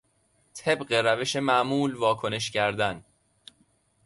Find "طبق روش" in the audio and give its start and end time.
0.53-1.35